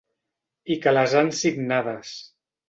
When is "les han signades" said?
0.97-2.17